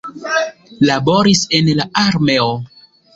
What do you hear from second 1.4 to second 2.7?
en la armeo.